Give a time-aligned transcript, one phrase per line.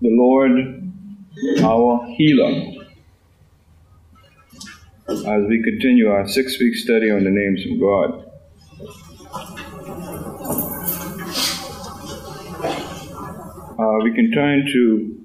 [0.00, 0.52] the Lord
[1.62, 2.72] our healer.
[5.08, 8.26] As we continue our six week study on the names of God.
[13.78, 15.24] Uh, we can turn to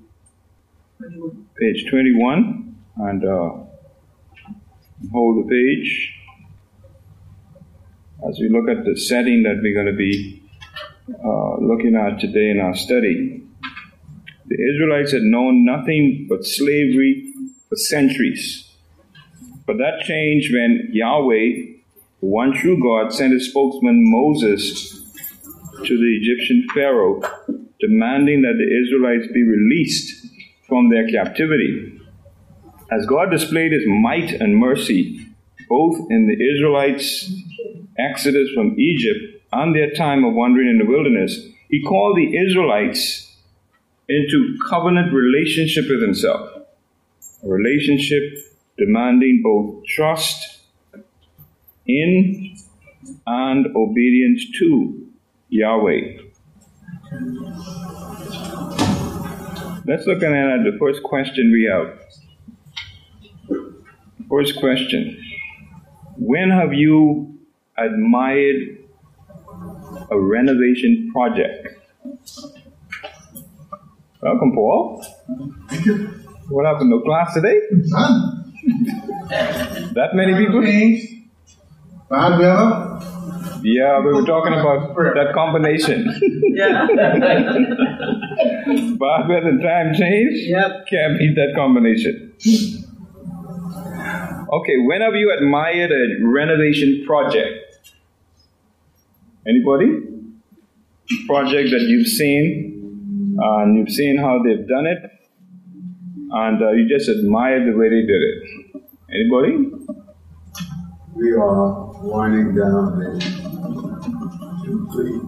[1.59, 3.49] page 21 and uh,
[5.11, 6.13] hold the page
[8.27, 10.41] as we look at the setting that we're going to be
[11.23, 13.44] uh, looking at today in our study.
[14.47, 17.33] The Israelites had known nothing but slavery
[17.67, 18.71] for centuries.
[19.65, 21.49] But that changed when Yahweh,
[22.21, 25.01] the one true God, sent his spokesman Moses
[25.83, 27.21] to the Egyptian Pharaoh,
[27.79, 30.27] demanding that the Israelites be released
[30.67, 31.99] from their captivity.
[32.91, 35.27] As God displayed his might and mercy,
[35.67, 37.33] both in the Israelites'
[37.97, 43.24] exodus from Egypt and their time of wandering in the wilderness, he called the Israelites
[44.07, 46.49] into covenant relationship with himself.
[47.43, 48.23] A relationship
[48.77, 50.59] demanding both trust
[51.87, 52.57] in
[53.27, 55.07] and obedience to
[55.49, 56.17] Yahweh.
[59.87, 61.99] Let's look at the first question we have.
[64.29, 65.21] First question
[66.17, 67.37] When have you
[67.77, 68.79] admired
[70.09, 71.64] a renovation project?
[74.25, 75.05] Welcome, Paul.
[75.69, 76.07] Thank you.
[76.49, 76.89] What happened?
[76.89, 77.59] No class today?
[77.69, 78.53] None.
[79.93, 80.61] That many people?
[82.09, 82.99] Bad weather.
[83.61, 86.11] Yeah, we were talking about that combination.
[86.55, 86.87] Yeah.
[88.97, 90.47] Bad weather and time change?
[90.47, 90.87] Yep.
[90.89, 92.33] Can't beat that combination.
[94.51, 97.77] Okay, when have you admired a renovation project?
[99.47, 99.99] Anybody?
[101.27, 102.64] Project that you've seen
[103.37, 104.99] and you've seen how they've done it,
[106.31, 108.43] and uh, you just admire the way they did it.
[109.09, 109.71] Anybody?
[111.15, 113.19] We are winding down the
[114.65, 115.21] complete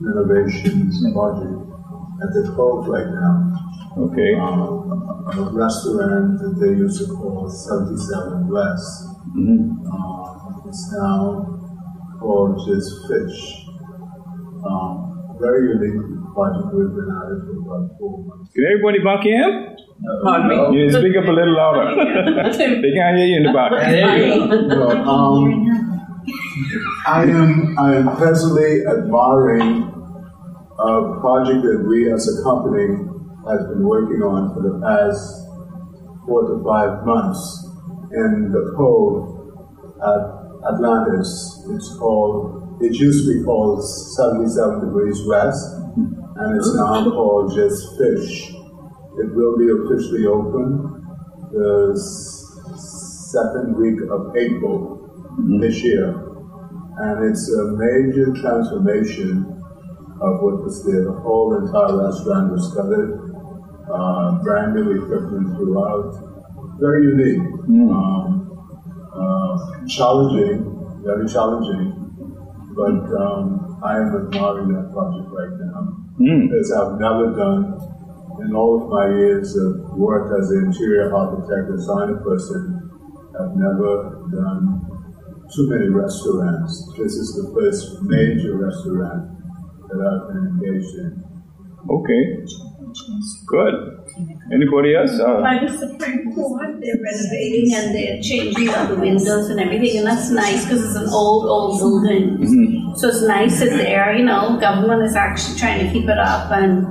[0.00, 1.68] renovations project
[2.22, 3.58] at the Cove right now.
[3.98, 4.34] Okay.
[4.34, 4.88] Uh,
[5.28, 9.08] a restaurant that they used to call 77 West.
[9.36, 9.86] Mm-hmm.
[9.86, 11.58] Uh, it's now
[12.20, 13.66] called just Fish.
[14.64, 18.54] Um, very unique project we've been at it for about four months.
[18.54, 19.74] Can everybody back in?
[20.22, 20.78] Pardon me.
[20.78, 21.98] You speak up a little louder.
[22.54, 23.74] they can't hear you in the back.
[23.74, 25.98] Well, um,
[27.06, 29.90] I am I am presently admiring
[30.78, 32.86] a project that we as a company
[33.50, 35.18] has been working on for the past
[36.26, 37.40] four to five months
[38.12, 39.34] in the Cove
[39.98, 40.22] at
[40.70, 41.64] Atlantis.
[41.74, 43.82] It's called, it used to be called
[44.16, 45.64] 77 Degrees West,
[46.38, 48.50] and it's now called just Fish.
[49.18, 51.02] It will be officially open
[51.50, 51.98] the
[52.78, 55.02] second week of April
[55.60, 56.14] this year.
[57.00, 59.46] And it's a major transformation
[60.20, 61.04] of what was there.
[61.04, 63.18] The whole entire restaurant was covered,
[63.90, 66.22] uh, brand new equipment throughout.
[66.78, 67.42] Very unique.
[67.90, 68.46] Um,
[69.12, 71.94] uh, challenging, very challenging.
[72.76, 76.50] But um, I am admiring that project right now Mm.
[76.50, 77.78] because I've never done,
[78.42, 82.90] in all of my years of work as an interior architect, designer person,
[83.38, 84.82] I've never done
[85.54, 86.92] too many restaurants.
[86.98, 89.30] This is the first major restaurant
[89.88, 91.24] that I've been engaged in.
[91.88, 92.44] Okay.
[93.46, 93.97] Good.
[94.52, 95.18] Anybody else?
[95.20, 99.98] Uh, By the Supreme Court, they're renovating and they're changing all the windows and everything,
[99.98, 102.38] and that's nice because it's an old, old building.
[102.38, 102.96] mhm.
[102.96, 106.50] So it's nice that they're, you know, government is actually trying to keep it up
[106.50, 106.86] and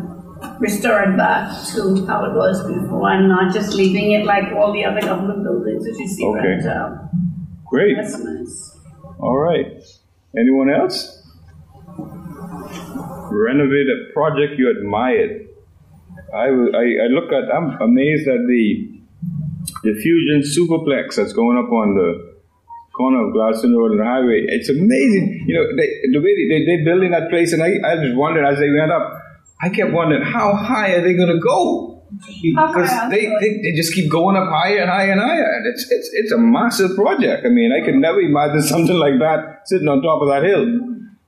[0.59, 4.71] restore it back to how it was before and not just leaving it like all
[4.71, 6.47] the other government buildings that you see Okay.
[6.47, 7.09] right now.
[7.65, 7.95] Great.
[7.97, 8.77] That's nice.
[9.19, 9.65] All right.
[10.37, 11.23] Anyone else?
[13.31, 15.47] Renovate a project you admired.
[16.33, 18.89] I, I- I look at, I'm amazed at the,
[19.83, 22.35] the Fusion Superplex that's going up on the
[22.95, 24.45] corner of Gladstone Road and highway.
[24.47, 25.45] It's amazing.
[25.47, 28.15] You know, they, the way they, they, they're building that place, and I, I just
[28.15, 29.13] wondered as they went up,
[29.61, 31.93] I kept wondering, how high are they going to go?
[32.41, 35.43] Because they, they, they just keep going up higher and higher and higher.
[35.57, 37.45] And it's, it's, it's a massive project.
[37.45, 40.65] I mean, I could never imagine something like that sitting on top of that hill.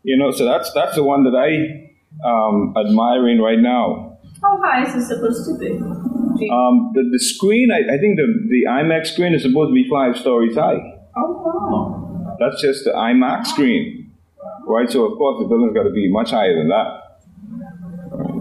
[0.03, 4.08] You know, so that's, that's the one that I um, admiring right now.
[4.41, 5.71] How high is it supposed to be?
[6.49, 9.85] Um, the, the screen, I, I think the, the IMAX screen is supposed to be
[9.89, 10.77] five stories high.
[11.17, 12.37] oh, wow.
[12.39, 14.11] That's just the IMAX screen,
[14.65, 14.89] right?
[14.89, 17.01] So of course the building's got to be much higher than that.
[18.11, 18.31] Right.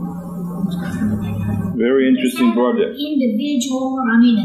[1.76, 2.96] Very interesting Is that an project.
[3.00, 4.38] Individual, I mean,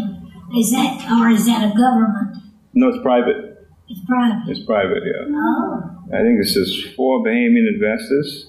[0.58, 2.38] is that, or is that a government?
[2.74, 3.68] No, it's private.
[3.88, 4.50] It's private.
[4.50, 5.28] It's private, yeah.
[5.30, 5.84] Oh,
[6.14, 8.48] I think this is four Bahamian investors.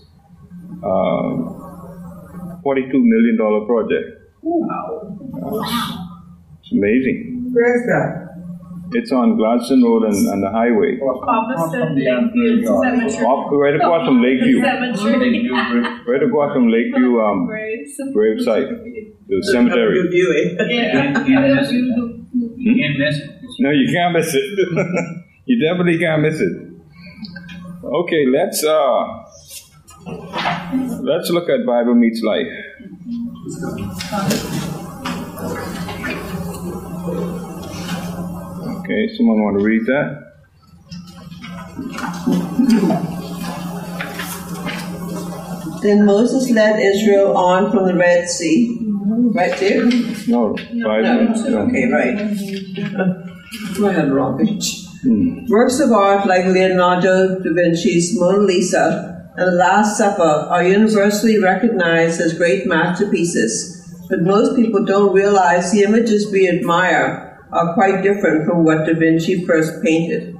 [0.83, 1.61] Um,
[2.64, 4.06] $42 million project.
[4.43, 5.19] wow.
[6.61, 7.50] It's amazing.
[7.52, 8.25] Where's that?
[8.93, 10.99] It's on Gladstone Road and, and the highway.
[11.02, 13.26] Opposite Lakeview Cemetery.
[13.26, 14.61] Off, right across from Lakeview.
[14.62, 15.49] Cemetery.
[16.06, 17.99] Right across from Lakeview um, Graves.
[18.14, 18.69] gravesite,
[19.26, 20.02] the cemetery.
[20.02, 20.70] Review it.
[20.70, 20.93] Yeah.
[21.12, 21.75] Can't- can't miss it.
[21.75, 23.31] You You can't miss it.
[23.61, 24.44] No, you can't miss it.
[25.46, 26.52] you definitely can't miss it.
[27.84, 29.05] Okay, let's uh
[31.05, 32.47] let's look at Bible meets life.
[38.79, 40.33] Okay, someone want to read that?
[45.83, 48.79] Then Moses led Israel on from the Red Sea.
[49.35, 49.85] Right there?
[50.27, 51.29] No, Bible.
[51.50, 52.17] No, okay, right.
[52.17, 54.87] I had the wrong page.
[55.49, 61.41] Works of art like Leonardo da Vinci's Mona Lisa and The Last Supper are universally
[61.43, 68.03] recognized as great masterpieces, but most people don't realize the images we admire are quite
[68.03, 70.37] different from what da Vinci first painted.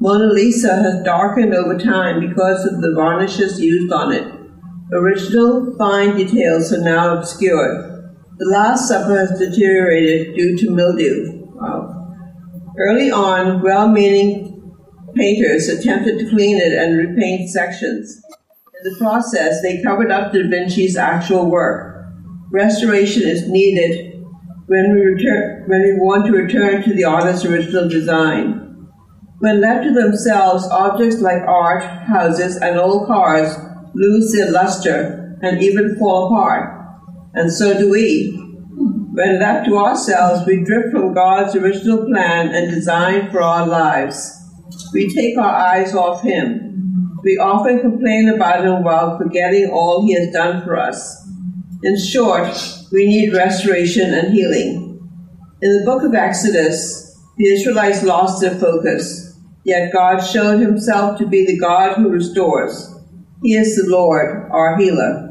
[0.00, 4.32] Mona Lisa has darkened over time because of the varnishes used on it.
[4.92, 8.14] Original fine details are now obscured.
[8.38, 11.44] The Last Supper has deteriorated due to mildew.
[11.54, 12.14] Wow.
[12.78, 14.48] Early on, well meaning
[15.16, 18.22] painters attempted to clean it and repaint sections.
[18.84, 22.04] In the process, they covered up Da Vinci's actual work.
[22.52, 24.22] Restoration is needed
[24.66, 28.86] when we, return, when we want to return to the artist's original design.
[29.40, 33.56] When left to themselves, objects like art, houses, and old cars
[33.94, 36.78] lose their luster and even fall apart.
[37.34, 38.30] And so do we.
[39.12, 44.36] When left to ourselves, we drift from God's original plan and design for our lives.
[44.92, 46.67] We take our eyes off Him.
[47.22, 51.26] We often complain about Him while forgetting all He has done for us.
[51.82, 52.56] In short,
[52.92, 55.00] we need restoration and healing.
[55.60, 61.26] In the book of Exodus, the Israelites lost their focus, yet God showed Himself to
[61.26, 62.94] be the God who restores.
[63.42, 65.28] He is the Lord, our healer.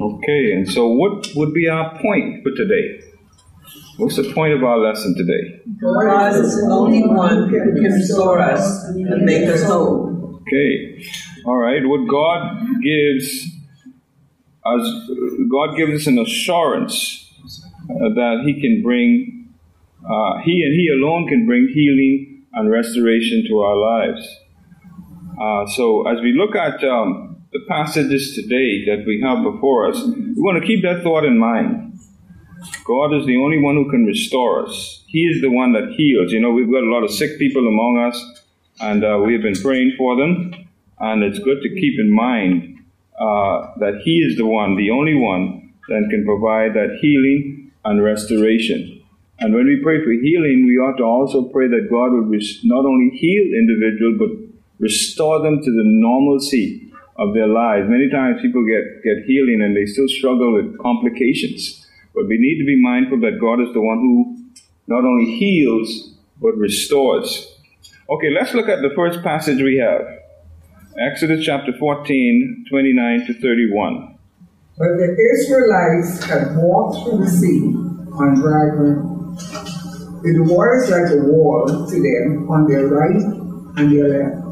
[0.00, 3.00] Okay, and so what would be our point for today?
[3.96, 5.60] What's the point of our lesson today?
[5.80, 10.09] God is the only one who can restore us and make us whole.
[10.52, 11.06] Okay,
[11.44, 11.80] all right.
[11.84, 13.46] What God gives
[14.66, 15.10] us,
[15.48, 17.32] God gives us an assurance
[17.88, 19.54] uh, that He can bring,
[20.04, 24.40] uh, He and He alone can bring healing and restoration to our lives.
[25.40, 30.02] Uh, so, as we look at um, the passages today that we have before us,
[30.02, 31.96] we want to keep that thought in mind.
[32.84, 35.04] God is the only one who can restore us.
[35.06, 36.32] He is the one that heals.
[36.32, 38.39] You know, we've got a lot of sick people among us,
[38.80, 40.52] and uh, we've been praying for them.
[40.98, 42.78] And it's good to keep in mind
[43.18, 48.02] uh, that He is the one, the only one, that can provide that healing and
[48.02, 49.02] restoration.
[49.38, 52.60] And when we pray for healing, we ought to also pray that God would res-
[52.64, 54.30] not only heal individuals, but
[54.78, 57.88] restore them to the normalcy of their lives.
[57.88, 61.86] Many times people get, get healing and they still struggle with complications.
[62.14, 64.36] But we need to be mindful that God is the one who
[64.86, 67.49] not only heals, but restores.
[68.10, 70.02] Okay, let's look at the first passage we have
[70.98, 74.18] Exodus chapter 14, 29 to 31.
[74.76, 77.70] But the Israelites had walked through the sea
[78.18, 79.38] on dry ground.
[80.26, 83.22] The waters like a wall to them on their right
[83.78, 84.42] and their left.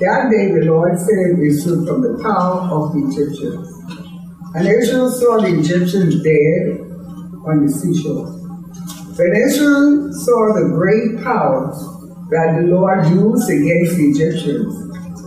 [0.00, 3.68] That day the Lord saved Israel from the power of the Egyptians.
[4.56, 6.80] And Israel saw the Egyptians dead
[7.44, 8.24] on the seashore.
[9.20, 11.89] When Israel saw the great power
[12.30, 14.70] that the Lord used against the Egyptians,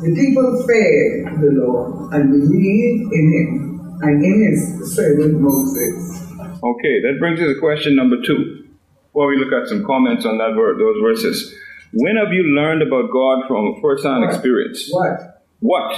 [0.01, 6.21] the people feared the Lord and believed in him and in his servant Moses.
[6.63, 8.67] Okay, that brings us to question number two.
[9.07, 11.53] Before we look at some comments on that ver- those verses,
[11.93, 14.87] when have you learned about God from first-hand experience?
[14.89, 15.43] What?
[15.59, 15.93] What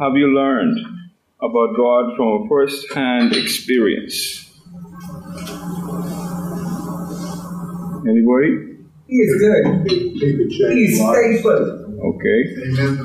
[0.00, 0.78] have you learned
[1.40, 4.42] about God from a first-hand experience?
[8.06, 8.75] Anybody?
[9.06, 9.90] He is good.
[9.90, 11.62] He could He change is faithful.
[12.10, 12.38] Okay.
[12.66, 12.98] Amen.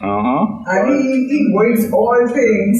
[0.00, 0.46] Uh huh.
[0.66, 2.78] And he, he waits all things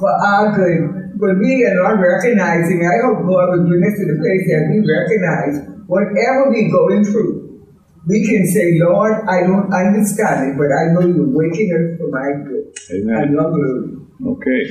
[0.00, 1.06] for our good.
[1.18, 2.84] But we are not recognizing.
[2.84, 5.54] I hope God will bring us to the place that we recognize
[5.86, 7.64] whatever we're going through.
[8.08, 12.10] We can say, Lord, I don't understand it, but I know you're waking us for
[12.10, 13.32] my good and Amen.
[13.32, 13.96] your glory.
[14.36, 14.62] Okay.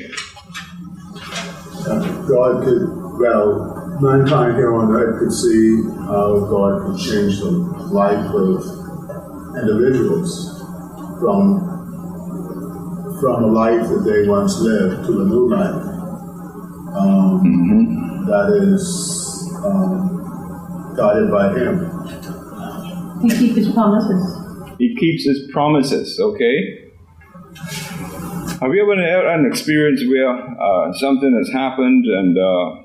[1.89, 7.51] uh, God could, well, mankind here on earth could see how God could change the
[7.91, 8.63] life of
[9.57, 10.59] individuals
[11.19, 11.71] from
[13.19, 15.75] from a life that they once lived to a new life.
[16.95, 18.25] Um, Mm-hmm.
[18.27, 18.83] that is
[19.65, 23.21] um, guided by Him.
[23.21, 24.23] He keeps his promises.
[24.77, 26.91] He keeps his promises, okay?
[28.61, 32.84] Have you ever had an experience where uh, something has happened and uh,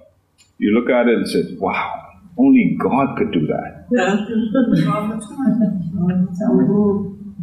[0.60, 2.06] you look at it and say, wow,
[2.38, 3.86] only God could do that?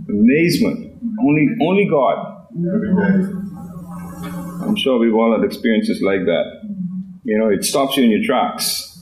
[0.07, 0.93] Amazement.
[1.19, 2.47] Only, only God.
[4.61, 6.61] I'm sure we've all had experiences like that.
[7.23, 9.01] You know, it stops you in your tracks.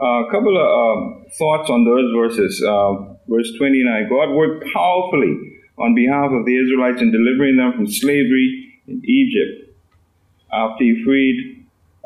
[0.00, 2.62] Uh, a couple of uh, thoughts on those verses.
[2.62, 2.94] Uh,
[3.28, 5.34] verse 29 God worked powerfully
[5.78, 9.74] on behalf of the Israelites in delivering them from slavery in Egypt.
[10.52, 11.57] After he freed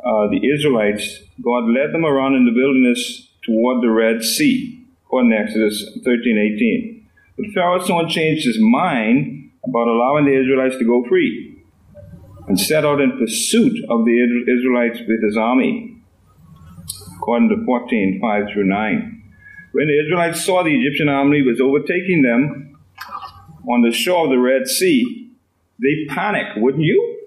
[0.05, 5.31] uh, the Israelites, God led them around in the wilderness toward the Red Sea, according
[5.31, 7.09] to Exodus 13 18.
[7.37, 11.57] But Pharaoh soon changed his mind about allowing the Israelites to go free
[12.49, 15.97] and set out in pursuit of the Israelites with his army,
[17.17, 19.23] according to 14 5 through 9.
[19.73, 22.77] When the Israelites saw the Egyptian army was overtaking them
[23.71, 25.31] on the shore of the Red Sea,
[25.81, 27.19] they panicked, wouldn't you?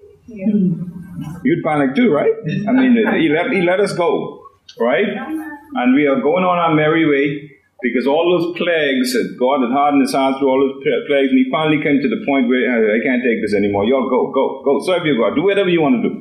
[1.42, 2.32] You'd panic too, right?
[2.68, 4.42] I mean, he let, he let us go,
[4.78, 5.06] right?
[5.06, 9.70] And we are going on our merry way because all those plagues that God had
[9.70, 12.64] hardened his heart through all those plagues, and he finally came to the point where
[12.66, 13.84] I can't take this anymore.
[13.84, 16.14] Y'all go, go, go, serve your God, do whatever you want to do.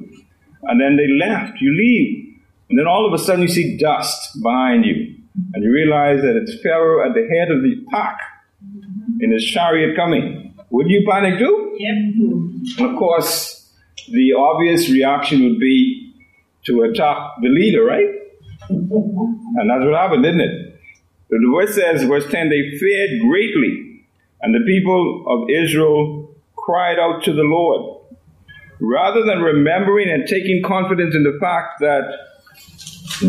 [0.64, 1.62] And then they left.
[1.62, 5.16] You leave, and then all of a sudden you see dust behind you,
[5.54, 8.20] and you realize that it's Pharaoh at the head of the pack
[9.22, 10.54] in his chariot coming.
[10.72, 11.76] Would you panic too?
[11.78, 11.96] Yep.
[12.80, 13.55] And of course,
[14.12, 16.14] the obvious reaction would be
[16.66, 18.10] to attack the leader, right?
[18.70, 20.80] And that's what happened, didn't it?
[21.30, 24.04] The verse says, verse 10, they feared greatly,
[24.42, 28.02] and the people of Israel cried out to the Lord.
[28.80, 32.04] Rather than remembering and taking confidence in the fact that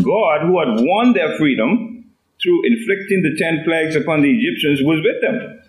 [0.03, 2.05] God, who had won their freedom
[2.41, 5.59] through inflicting the ten plagues upon the Egyptians, was with them.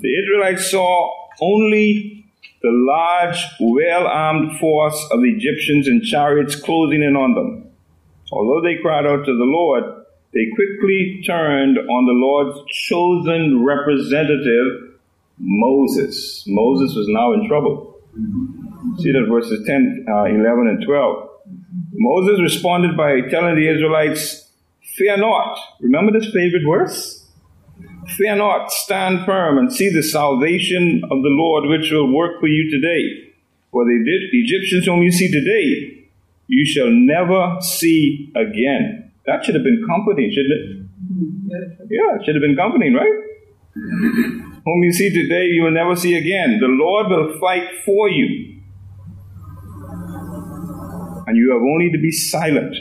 [0.00, 2.17] The Israelites saw only
[2.62, 7.70] the large, well armed force of Egyptians in chariots closing in on them.
[8.32, 9.84] Although they cried out to the Lord,
[10.34, 14.98] they quickly turned on the Lord's chosen representative,
[15.38, 16.44] Moses.
[16.46, 18.00] Moses was now in trouble.
[18.98, 21.28] See that verses 10, uh, 11, and 12.
[21.92, 24.50] Moses responded by telling the Israelites,
[24.96, 25.58] Fear not.
[25.80, 27.17] Remember this favorite verse?
[28.16, 32.48] Fear not, stand firm and see the salvation of the Lord which will work for
[32.48, 33.32] you today.
[33.70, 36.08] For the Egyptians whom you see today,
[36.46, 39.12] you shall never see again.
[39.26, 40.88] That should have been comforting, shouldn't it?
[41.90, 43.12] Yeah, it should have been comforting, right?
[43.74, 46.58] Whom you see today, you will never see again.
[46.60, 48.60] The Lord will fight for you.
[51.26, 52.74] And you have only to be silent.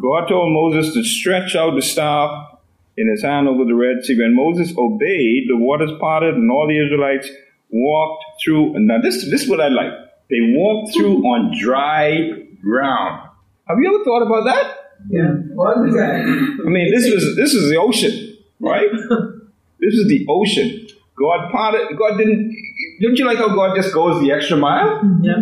[0.00, 2.51] God told Moses to stretch out the staff
[2.96, 4.18] in his hand over the Red Sea.
[4.18, 7.28] When Moses obeyed, the waters parted and all the Israelites
[7.70, 8.76] walked through.
[8.76, 9.92] And now, this, this is what I like.
[10.30, 12.30] They walked through on dry
[12.62, 13.28] ground.
[13.68, 14.76] Have you ever thought about that?
[15.10, 15.34] Yeah.
[16.64, 18.88] I mean, this was this is the ocean, right?
[19.80, 20.86] this is the ocean.
[21.18, 21.96] God parted.
[21.98, 22.54] God didn't.
[23.00, 25.02] Don't you like how God just goes the extra mile?
[25.22, 25.34] Yeah.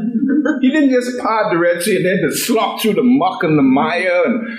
[0.60, 3.58] He didn't just part the Red Sea and then to slop through the muck and
[3.58, 4.24] the mire.
[4.24, 4.58] And,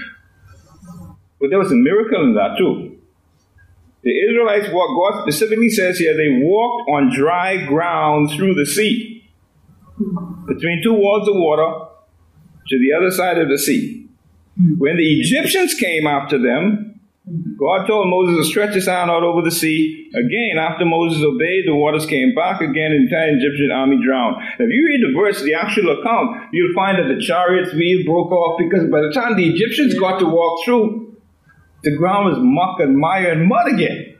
[1.41, 2.97] but there was a miracle in that too.
[4.03, 9.29] The Israelites walked, God specifically says here, they walked on dry ground through the sea.
[10.47, 11.87] Between two walls of water
[12.67, 14.07] to the other side of the sea.
[14.77, 16.99] When the Egyptians came after them,
[17.57, 20.09] God told Moses to stretch his hand out over the sea.
[20.15, 24.37] Again, after Moses obeyed, the waters came back again, and the entire Egyptian army drowned.
[24.37, 28.03] Now, if you read the verse, the actual account, you'll find that the chariots' wheel
[28.05, 31.10] broke off because by the time the Egyptians got to walk through,
[31.83, 34.15] the ground was muck and mire and mud again.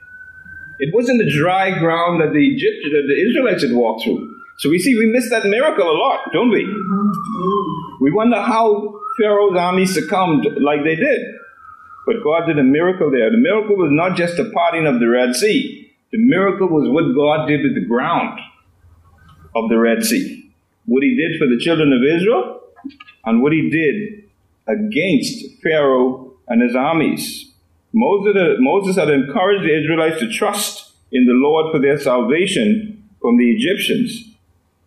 [0.80, 4.36] It wasn't the dry ground that the Egyptians, that the Israelites had walked through.
[4.58, 6.66] So we see we miss that miracle a lot, don't we?
[8.00, 11.22] We wonder how Pharaoh's army succumbed like they did.
[12.06, 13.30] But God did a miracle there.
[13.30, 15.92] The miracle was not just the parting of the Red Sea.
[16.12, 18.40] The miracle was what God did with the ground
[19.56, 20.52] of the Red Sea.
[20.86, 22.62] What he did for the children of Israel
[23.26, 24.30] and what he did
[24.68, 27.51] against Pharaoh and his armies.
[27.94, 33.38] Moses, Moses had encouraged the Israelites to trust in the Lord for their salvation from
[33.38, 34.36] the Egyptians,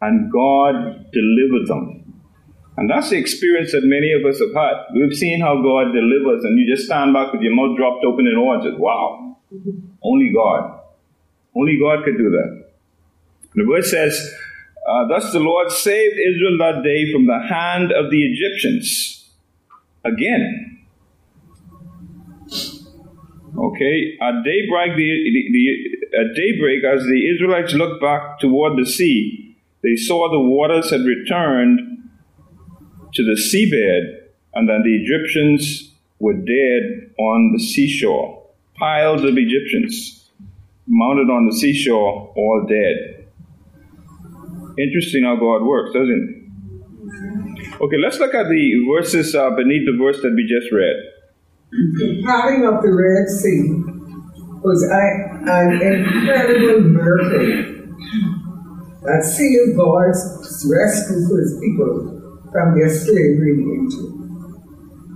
[0.00, 2.22] and God delivered them.
[2.76, 4.94] And that's the experience that many of us have had.
[4.94, 8.26] We've seen how God delivers, and you just stand back with your mouth dropped open
[8.26, 9.36] in awe and say, Wow,
[10.02, 10.80] only God.
[11.54, 12.64] Only God could do that.
[13.54, 14.34] The verse says,
[14.88, 19.30] uh, Thus the Lord saved Israel that day from the hand of the Egyptians.
[20.04, 20.73] Again.
[23.64, 28.84] Okay, at daybreak, the, the, the, at daybreak, as the Israelites looked back toward the
[28.84, 31.80] sea, they saw the waters had returned
[33.14, 38.46] to the seabed, and then the Egyptians were dead on the seashore.
[38.74, 40.30] Piles of Egyptians
[40.86, 43.26] mounted on the seashore, all dead.
[44.76, 46.44] Interesting how God works, doesn't
[47.70, 47.80] it?
[47.80, 50.96] Okay, let's look at the verses uh, beneath the verse that we just read.
[51.74, 53.66] The parting of the Red Sea
[54.62, 57.50] was an incredible miracle
[59.02, 60.22] that sealed God's
[60.70, 64.06] rescue for his people from their slavery into.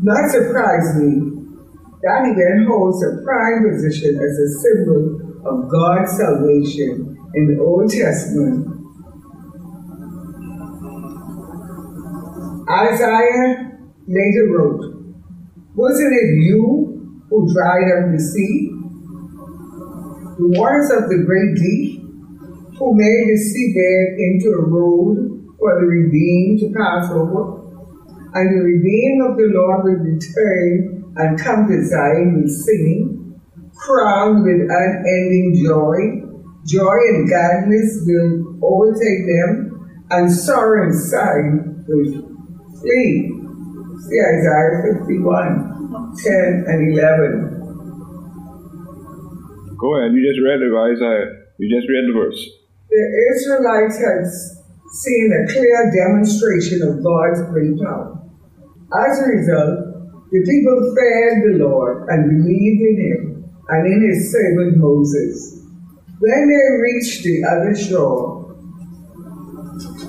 [0.02, 1.46] Not surprisingly,
[2.02, 5.14] that event holds a prime position as a symbol
[5.46, 8.66] of God's salvation in the Old Testament.
[12.66, 14.97] Isaiah later wrote,
[15.78, 18.66] Wasn't it you who dried up the sea?
[20.34, 22.02] The waters of the great deep,
[22.74, 27.62] who made the seabed into a road for the redeemed to pass over.
[28.34, 33.38] And the redeemed of the Lord will return and come to Zion with singing,
[33.76, 36.26] crowned with unending joy.
[36.66, 39.78] Joy and gladness will overtake them,
[40.10, 42.34] and sorrow and sighing will
[42.80, 43.37] flee.
[43.98, 47.58] See Isaiah 51, 10 and 11.
[49.78, 51.50] Go ahead, you just read it, Isaiah.
[51.58, 52.38] You just read the verse.
[52.90, 54.22] The Israelites had
[54.92, 58.14] seen a clear demonstration of God's great power.
[58.94, 64.32] As a result, the people feared the Lord and believed in him and in his
[64.32, 65.62] servant Moses.
[66.20, 68.56] When they reached the other shore,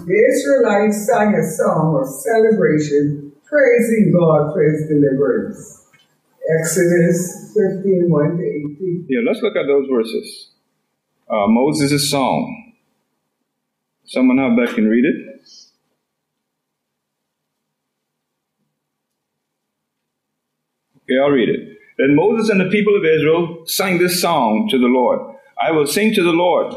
[0.06, 5.88] the Israelites sang a song of celebration, praising God for his deliverance.
[6.62, 9.06] Exodus 15 1 to 18.
[9.10, 10.52] Yeah, let's look at those verses.
[11.30, 12.74] Uh, Moses' song.
[14.06, 15.30] Someone have that can read it?
[21.04, 21.78] Okay, I'll read it.
[21.98, 25.20] Then Moses and the people of Israel sang this song to the Lord.
[25.62, 26.74] I will sing to the Lord,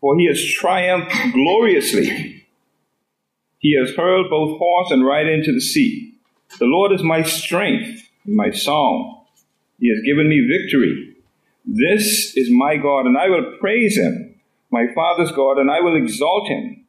[0.00, 2.39] for he has triumphed gloriously.
[3.60, 6.14] He has hurled both horse and rider into the sea.
[6.58, 9.24] The Lord is my strength and my song.
[9.78, 11.14] He has given me victory.
[11.64, 14.30] This is my God, and I will praise him
[14.70, 16.84] my father's God, and I will exalt him.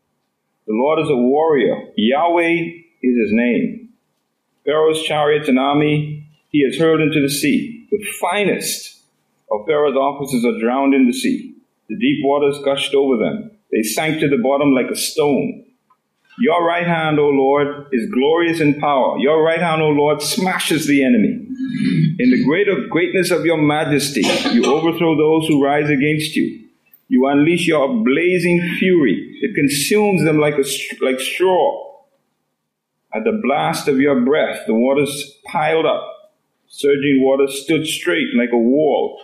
[0.68, 1.76] The Lord is a warrior.
[1.98, 2.60] Yahweh
[3.02, 3.90] is his name.
[4.66, 7.88] Pharaoh's chariots and army he has hurled into the sea.
[7.90, 9.02] The finest
[9.52, 11.56] of Pharaoh's officers are drowned in the sea.
[11.90, 13.52] The deep waters gushed over them.
[13.72, 15.66] They sank to the bottom like a stone.
[16.40, 19.18] Your right hand, O Lord, is glorious in power.
[19.20, 21.48] Your right hand, O Lord, smashes the enemy.
[22.20, 26.68] In the greater greatness of your majesty, you overthrow those who rise against you.
[27.10, 29.40] You unleash your blazing fury.
[29.42, 30.64] It consumes them like, a,
[31.04, 32.04] like straw.
[33.14, 36.02] At the blast of your breath, the waters piled up.
[36.68, 39.22] Surging waters stood straight like a wall.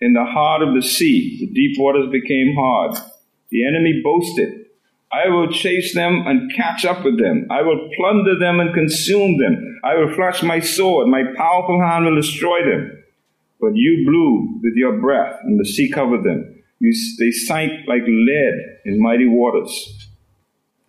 [0.00, 2.98] In the heart of the sea, the deep waters became hard.
[3.50, 4.66] The enemy boasted,
[5.10, 7.46] I will chase them and catch up with them.
[7.50, 9.80] I will plunder them and consume them.
[9.82, 11.08] I will flash my sword.
[11.08, 13.04] My powerful hand will destroy them.
[13.60, 16.62] But you blew with your breath, and the sea covered them.
[16.78, 20.08] You, they sank like lead in mighty waters.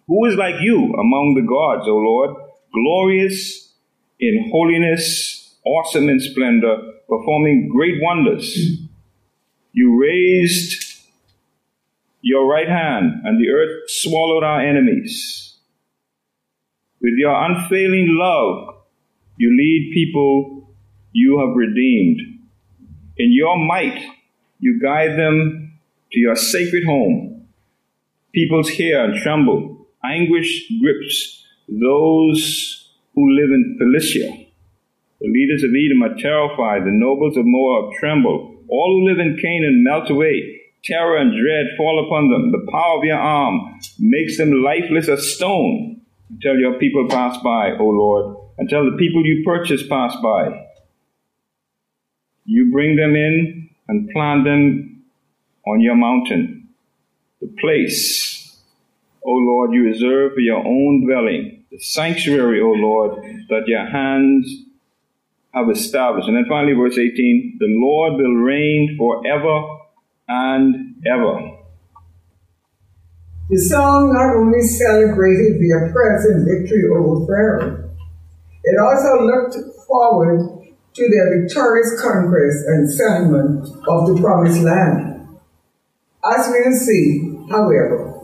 [0.08, 2.36] Who is like you among the gods, O Lord?
[2.74, 3.74] Glorious
[4.20, 6.78] in holiness, awesome in splendor,
[7.08, 8.56] performing great wonders.
[9.72, 10.89] You raised
[12.22, 15.58] your right hand, and the earth swallowed our enemies.
[17.02, 18.76] With your unfailing love,
[19.38, 20.76] you lead people
[21.14, 22.20] you have redeemed.
[23.18, 24.02] In your might,
[24.60, 25.80] you guide them
[26.12, 27.48] to your sacred home.
[28.34, 29.88] Peoples hear and tremble.
[30.04, 34.30] Anguish grips those who live in Philistia.
[35.22, 36.84] The leaders of Edom are terrified.
[36.84, 38.64] The nobles of Moab tremble.
[38.70, 40.59] All who live in Canaan melt away.
[40.84, 42.52] Terror and dread fall upon them.
[42.52, 47.72] The power of your arm makes them lifeless as stone until your people pass by,
[47.80, 50.68] O Lord, until the people you purchase pass by.
[52.46, 55.04] You bring them in and plant them
[55.68, 56.70] on your mountain,
[57.42, 58.30] the place
[59.30, 64.64] O Lord, you reserve for your own dwelling, the sanctuary, O Lord, that your hands
[65.54, 66.28] have established.
[66.28, 69.79] And then finally, verse 18 the Lord will reign forever
[70.30, 71.58] and ever.
[73.50, 77.90] The song not only celebrated their present victory over Pharaoh,
[78.64, 85.28] it also looked forward to their victorious conquest and settlement of the promised land.
[86.24, 88.22] As we'll see, however,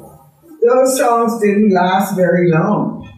[0.62, 3.10] those songs didn't last very long.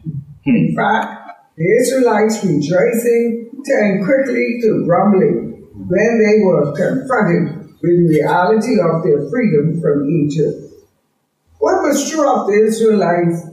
[0.45, 0.75] In hmm.
[0.75, 8.79] fact, the Israelites rejoicing turned quickly to grumbling when they were confronted with the reality
[8.79, 10.73] of their freedom from Egypt.
[11.59, 13.47] What was true of the Israelites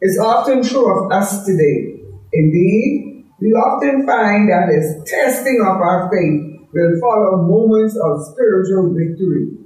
[0.00, 2.00] is often true of us today.
[2.32, 8.94] Indeed, we often find that as testing of our faith will follow moments of spiritual
[8.94, 9.56] victory.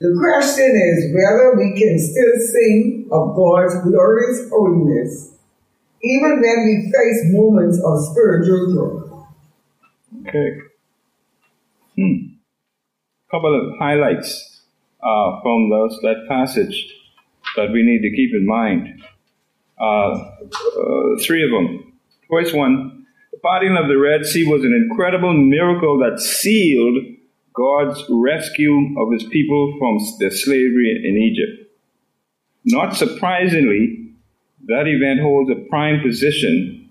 [0.00, 5.34] The question is whether we can still sing of God's glorious holiness,
[6.02, 9.26] even when we face moments of spiritual growth.
[10.26, 10.71] Okay.
[13.32, 14.60] Couple of highlights
[15.02, 16.94] uh, from those, that passage
[17.56, 19.02] that we need to keep in mind.
[19.80, 21.94] Uh, uh, three of them.
[22.30, 27.04] First one, the parting of the Red Sea was an incredible miracle that sealed
[27.54, 31.72] God's rescue of his people from their slavery in Egypt.
[32.66, 34.12] Not surprisingly,
[34.66, 36.90] that event holds a prime position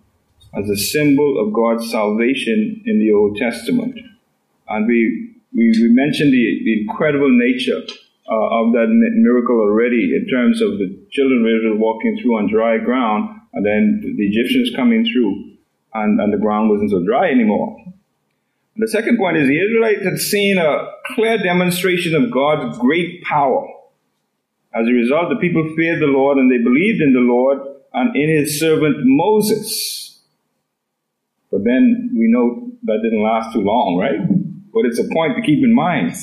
[0.58, 3.99] as a symbol of God's salvation in the Old Testament.
[4.67, 7.82] And we, we, we mentioned the, the incredible nature
[8.32, 12.52] uh, of that miracle already in terms of the children of Israel walking through on
[12.52, 15.58] dry ground and then the Egyptians coming through
[15.94, 17.78] and, and the ground wasn't so dry anymore.
[18.78, 23.68] The second point is the Israelites had seen a clear demonstration of God's great power.
[24.74, 27.60] As a result, the people feared the Lord and they believed in the Lord
[27.94, 30.22] and in his servant Moses.
[31.52, 34.40] But then we know that didn't last too long, right?
[34.73, 36.15] But it's a point to keep in mind.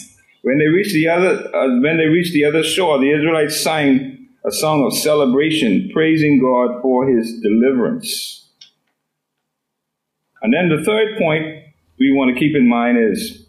[0.42, 4.28] When they reached the other, uh, when they reached the other shore, the Israelites sang
[4.46, 8.48] a song of celebration, praising God for his deliverance.
[10.42, 11.64] And then the third point
[11.98, 13.46] we want to keep in mind is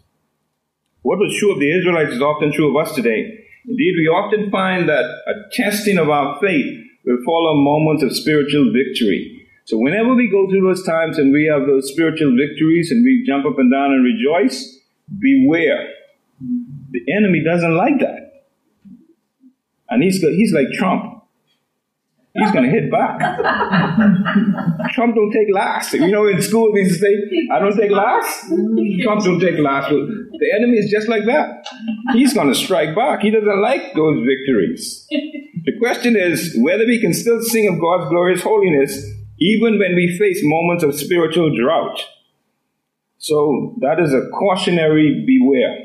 [1.02, 3.38] what was true of the Israelites is often true of us today.
[3.66, 6.66] Indeed, we often find that a testing of our faith
[7.04, 9.46] will follow moments of spiritual victory.
[9.64, 13.24] So whenever we go through those times and we have those spiritual victories and we
[13.26, 14.79] jump up and down and rejoice,
[15.18, 15.88] beware.
[16.90, 18.44] The enemy doesn't like that.
[19.88, 21.20] And he's, he's like Trump
[22.34, 23.18] he's going to hit back.
[24.92, 25.92] Trump don't take last.
[25.92, 27.14] You know, in school they say,
[27.52, 28.48] I don't take last.
[29.02, 29.90] Trump don't take last.
[29.90, 31.66] The enemy is just like that.
[32.12, 33.20] He's going to strike back.
[33.20, 35.06] He doesn't like those victories.
[35.64, 39.06] The question is whether we can still sing of God's glorious holiness
[39.38, 41.98] even when we face moments of spiritual drought.
[43.20, 45.76] So that is a cautionary beware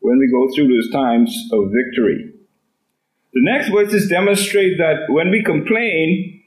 [0.00, 2.32] when we go through those times of victory.
[3.34, 6.42] The next verses demonstrate that when we complain,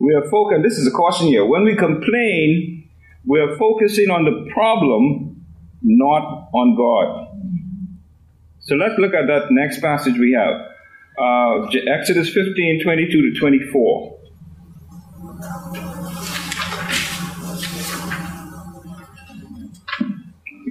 [0.00, 2.88] we are focused, this is a caution here, when we complain,
[3.26, 5.44] we are focusing on the problem,
[5.82, 7.26] not on God.
[8.60, 10.54] So let's look at that next passage we have.
[11.20, 14.18] Uh, Exodus 15, 22 to 24.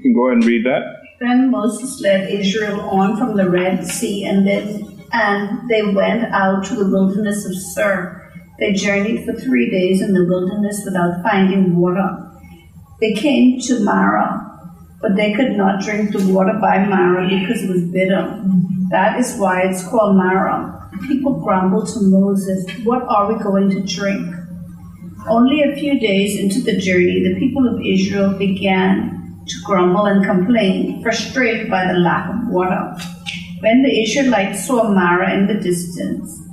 [0.07, 0.83] Can go ahead and read that.
[1.19, 6.63] Then Moses led Israel on from the Red Sea and then and they went out
[6.65, 8.23] to the wilderness of Shur.
[8.57, 12.07] They journeyed for three days in the wilderness without finding water.
[13.01, 17.69] They came to Marah, but they could not drink the water by Marah because it
[17.69, 18.41] was bitter.
[18.89, 20.89] That is why it's called Marah.
[21.07, 24.33] People grumbled to Moses, What are we going to drink?
[25.27, 29.16] Only a few days into the journey, the people of Israel began
[29.47, 32.95] to grumble and complain, frustrated by the lack of water.
[33.61, 36.43] When the Israelites saw Marah in the distance,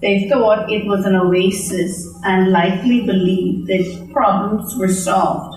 [0.00, 5.56] they thought it was an oasis and likely believed that problems were solved.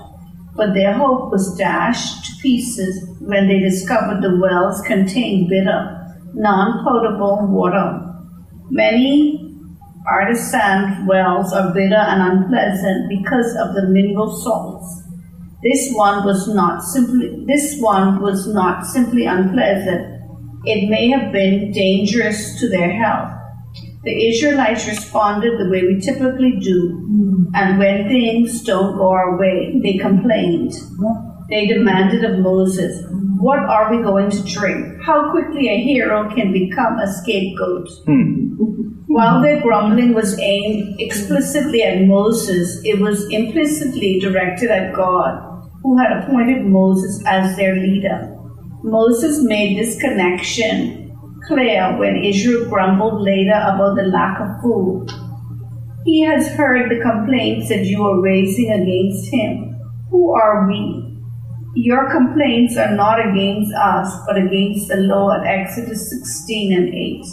[0.55, 6.84] But their hope was dashed to pieces when they discovered the wells contained bitter, non
[6.84, 8.01] potable water.
[8.69, 9.45] Many
[10.08, 15.05] artesian wells are bitter and unpleasant because of the mineral salts.
[15.65, 20.21] This one was not simply this one was not simply unpleasant,
[20.63, 23.32] it may have been dangerous to their health.
[24.04, 29.80] The Israelites responded the way we typically do, and when things don't go our way,
[29.82, 30.73] they complained.
[31.49, 33.04] They demanded of Moses,
[33.39, 35.01] What are we going to drink?
[35.04, 37.89] How quickly a hero can become a scapegoat.
[38.06, 38.45] Hmm.
[39.08, 45.44] While their grumbling was aimed explicitly at Moses, it was implicitly directed at God,
[45.86, 48.36] who had appointed Moses as their leader.
[48.82, 51.15] Moses made this connection
[51.48, 55.12] clear when Israel grumbled later about the lack of food.
[56.04, 59.80] He has heard the complaints that you are raising against him.
[60.10, 61.19] Who are we?
[61.76, 65.45] Your complaints are not against us, but against the Lord.
[65.45, 67.26] Exodus 16 and 8.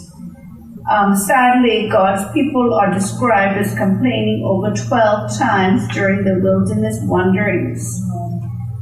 [0.91, 8.12] Um, sadly, God's people are described as complaining over 12 times during the wilderness wanderings.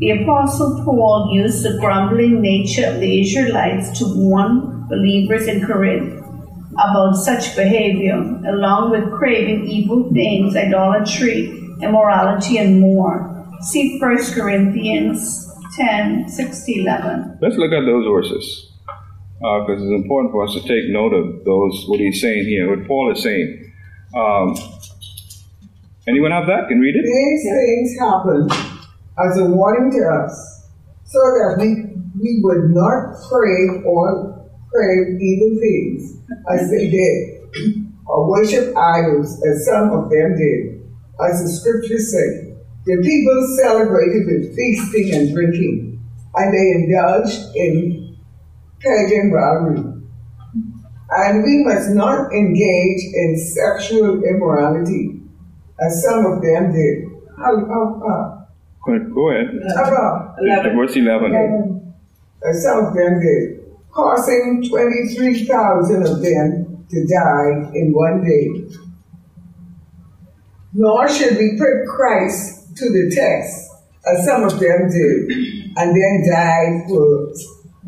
[0.00, 6.24] The Apostle Paul used the grumbling nature of the Israelites to warn believers in Corinth
[6.72, 8.16] about such behavior,
[8.48, 11.50] along with craving evil things, idolatry,
[11.82, 13.46] immorality, and more.
[13.60, 17.38] See 1 Corinthians 10 6 11.
[17.42, 18.72] Let's look at those verses
[19.38, 22.86] because it's important for us to take note of those, what he's saying here, what
[22.88, 23.70] Paul is saying.
[24.16, 24.56] Um,
[26.08, 26.68] anyone have that?
[26.68, 27.04] Can read it?
[27.04, 28.69] These things happen
[29.26, 30.68] as a warning to us,
[31.04, 31.85] so that we,
[32.20, 36.16] we would not crave or crave evil things
[36.54, 40.80] as they did, or worship idols as some of them did.
[41.20, 42.54] As the scriptures say,
[42.87, 46.02] the people celebrated with feasting and drinking,
[46.35, 48.16] and they indulged in
[48.78, 50.00] pagan rivalry.
[51.11, 55.20] And we must not engage in sexual immorality,
[55.80, 57.04] as some of them did.
[57.37, 58.39] How, how, how?
[58.84, 59.12] Go ahead.
[59.14, 59.48] Go ahead.
[59.76, 60.36] How about?
[60.74, 61.94] Verse 11.
[62.48, 68.76] As some of them did, causing 23,000 of them to die in one day.
[70.72, 73.70] Nor should we put Christ to the test,
[74.06, 75.30] as some of them did,
[75.76, 77.32] and then died for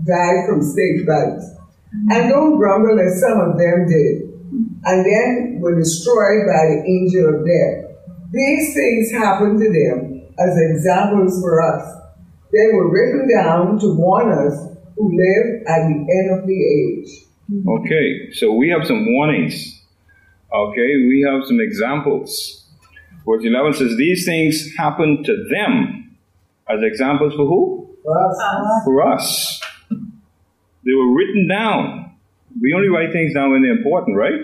[0.04, 1.48] died from snake bites.
[2.10, 4.22] And don't grumble as some of them did,
[4.84, 7.96] and then were destroyed by the angel of death.
[8.32, 12.00] These things happened to them as examples for us.
[12.52, 17.24] They were written down to warn us who live at the end of the age.
[17.68, 19.80] Okay, so we have some warnings.
[20.52, 22.64] Okay, we have some examples.
[23.26, 26.16] Verse 11 says, These things happened to them
[26.68, 27.96] as examples for who?
[28.04, 28.84] For us.
[28.84, 29.60] For us.
[30.84, 32.14] They were written down.
[32.60, 34.40] We only write things down when they're important, right?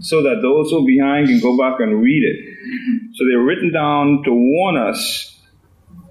[0.00, 3.03] So that those who are behind can go back and read it.
[3.14, 5.40] So they're written down to warn us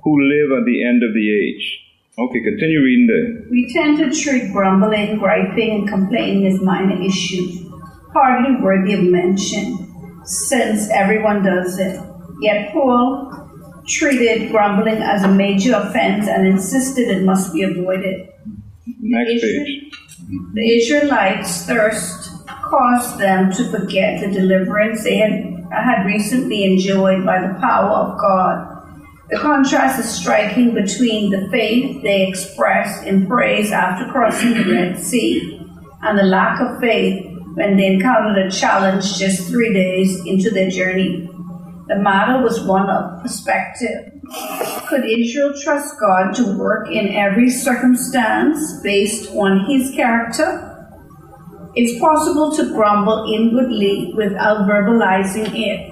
[0.04, 1.80] who live at the end of the age.
[2.18, 3.48] Okay, continue reading there.
[3.50, 7.66] We tend to treat grumbling, griping, and complaining as minor issues,
[8.14, 12.00] hardly worthy of mention, since everyone does it.
[12.40, 13.32] Yet Paul
[13.86, 18.30] treated grumbling as a major offense and insisted it must be avoided.
[19.02, 19.92] Next page.
[20.54, 27.42] The Israelites' thirst caused them to forget the deliverance they had, had recently enjoyed by
[27.42, 28.74] the power of God.
[29.30, 35.00] The contrast is striking between the faith they expressed in praise after crossing the Red
[35.00, 35.60] Sea
[36.02, 40.70] and the lack of faith when they encountered a challenge just three days into their
[40.70, 41.30] journey.
[41.88, 44.12] The matter was one of perspective.
[44.88, 50.73] Could Israel trust God to work in every circumstance based on his character?
[51.76, 55.90] It's possible to grumble inwardly without verbalizing it.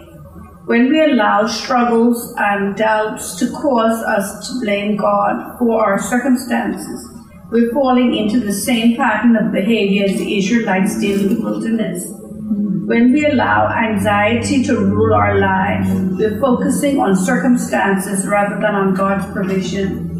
[0.67, 7.10] When we allow struggles and doubts to cause us to blame God for our circumstances,
[7.50, 12.06] we're falling into the same pattern of behavior as the Israelites did in the wilderness.
[12.86, 15.89] When we allow anxiety to rule our lives,
[16.20, 20.12] we're focusing on circumstances rather than on God's provision.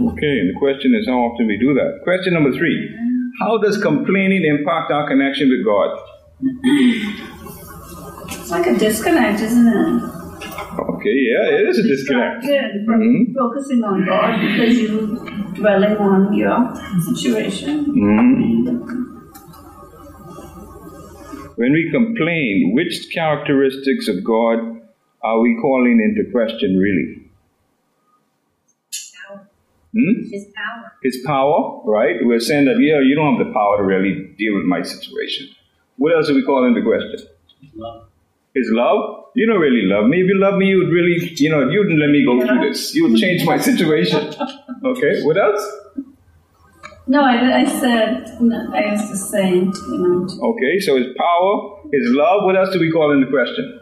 [0.00, 2.00] Okay, and the question is how often we do that.
[2.02, 3.05] Question number three
[3.38, 5.98] How does complaining impact our connection with God?
[8.30, 10.02] It's like a disconnect, isn't it?
[10.78, 12.44] Okay, yeah, it is a disconnect.
[12.86, 13.34] From Mhm.
[13.34, 15.06] focusing on God because you're
[15.54, 17.84] dwelling on your situation.
[17.86, 18.86] Mhm.
[21.56, 24.80] When we complain, which characteristics of God
[25.22, 27.25] are we calling into question, really?
[29.96, 30.28] Hmm?
[30.30, 30.92] His power.
[31.02, 32.16] His power, right?
[32.20, 35.48] We're saying that, yeah, you don't have the power to really deal with my situation.
[35.96, 37.26] What else are we calling into question?
[38.54, 39.24] His love?
[39.34, 40.20] You don't really love me.
[40.20, 42.68] If you love me, you would really, you know, you wouldn't let me go through
[42.68, 42.94] this.
[42.94, 44.34] You would change my situation.
[44.84, 45.62] Okay, what else?
[47.06, 50.28] No, I, I said, no, I was just saying, you know.
[50.50, 53.80] Okay, so his power, his love, what else do we call into question?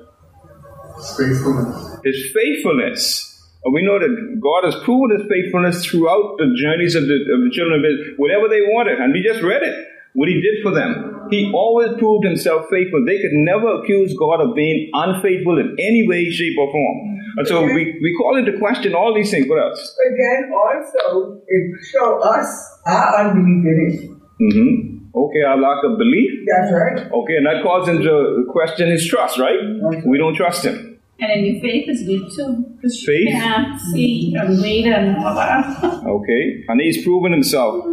[0.96, 1.96] His faithfulness.
[2.05, 3.33] His faithfulness.
[3.64, 4.12] And we know that
[4.44, 8.14] God has proven his faithfulness throughout the journeys of the, of the children of Israel,
[8.20, 9.00] whatever they wanted.
[9.00, 9.72] And we just read it,
[10.12, 11.29] what he did for them.
[11.31, 13.05] He always proved himself faithful.
[13.09, 16.98] They could never accuse God of being unfaithful in any way, shape, or form.
[17.37, 19.48] And so we, we call into question all these things.
[19.48, 19.81] What else?
[19.96, 24.11] But then also, it show us our unbelief in it.
[24.44, 25.16] Mm-hmm.
[25.16, 26.31] Okay, our lack of belief.
[26.46, 27.11] That's right.
[27.11, 29.57] Okay, and that calls into question his trust, right?
[30.05, 30.93] We don't trust him.
[31.20, 32.64] And then your faith is good too.
[32.77, 33.33] Because you Faith?
[33.33, 35.83] can't see and wait and all that.
[36.05, 37.85] Okay, and he's proven himself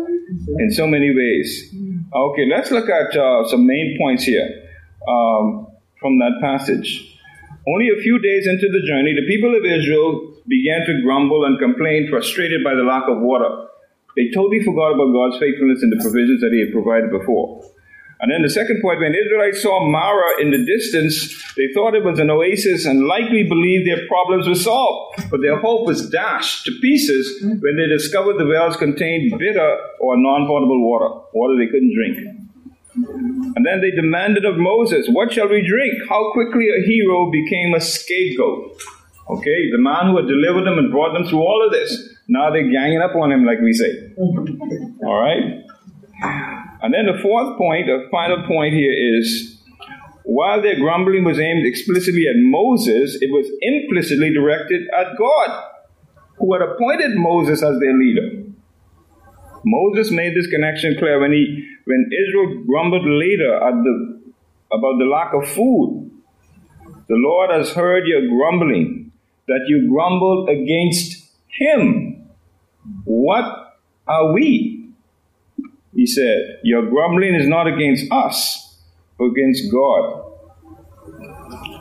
[0.59, 1.73] in so many ways.
[2.13, 4.49] Okay, let's look at uh, some main points here
[5.07, 5.67] um,
[5.99, 7.17] from that passage.
[7.67, 11.59] Only a few days into the journey, the people of Israel began to grumble and
[11.59, 13.67] complain, frustrated by the lack of water.
[14.17, 17.63] They totally forgot about God's faithfulness and the provisions that He had provided before.
[18.21, 22.03] And then the second point, when Israelites saw Marah in the distance, they thought it
[22.03, 25.25] was an oasis and likely believed their problems were solved.
[25.31, 30.17] But their hope was dashed to pieces when they discovered the wells contained bitter or
[30.17, 32.17] non potable water, water they couldn't drink.
[32.93, 35.93] And then they demanded of Moses, What shall we drink?
[36.07, 38.79] How quickly a hero became a scapegoat.
[39.29, 42.09] Okay, the man who had delivered them and brought them through all of this.
[42.27, 44.13] Now they're ganging up on him, like we say.
[44.17, 45.65] All right?
[46.81, 49.61] And then the fourth point, the final point here is
[50.23, 55.63] while their grumbling was aimed explicitly at Moses, it was implicitly directed at God,
[56.37, 58.43] who had appointed Moses as their leader.
[59.63, 64.21] Moses made this connection clear when he when Israel grumbled later at the
[64.71, 66.09] about the lack of food.
[67.07, 69.11] The Lord has heard your grumbling,
[69.47, 72.25] that you grumbled against him.
[73.03, 73.75] What
[74.07, 74.80] are we?
[76.01, 78.75] He said, Your grumbling is not against us,
[79.19, 80.33] but against God.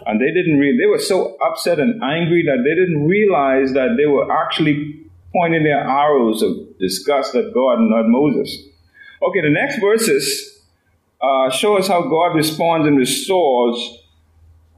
[0.04, 3.96] And they didn't read, they were so upset and angry that they didn't realize that
[3.96, 8.62] they were actually pointing their arrows of disgust at God and not Moses.
[9.22, 10.60] Okay, the next verses
[11.22, 14.04] uh, show us how God responds and restores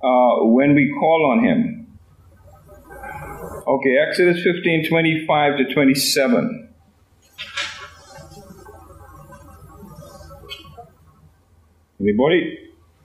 [0.04, 1.98] uh, when we call on Him.
[3.66, 6.71] Okay, Exodus 15 25 to 27.
[12.02, 12.58] Anybody?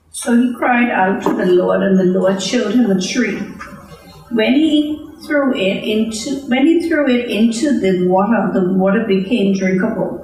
[0.09, 3.37] So he cried out to the Lord, and the Lord showed him a tree.
[4.31, 9.53] When he threw it into when he threw it into the water, the water became
[9.53, 10.23] drinkable.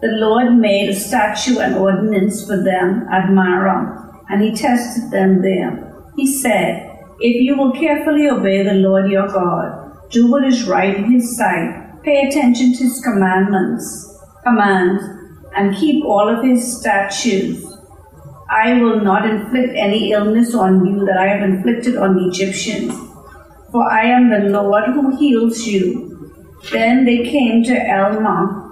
[0.00, 5.42] The Lord made a statute and ordinance for them at Marah, and he tested them
[5.42, 5.94] there.
[6.16, 10.96] He said, If you will carefully obey the Lord your God, do what is right
[10.96, 15.04] in his sight, pay attention to his commandments, commands,
[15.54, 17.71] and keep all of his statutes,
[18.52, 22.92] I will not inflict any illness on you that I have inflicted on the Egyptians,
[23.70, 26.10] for I am the Lord who heals you.
[26.70, 28.68] Then they came to Elmah,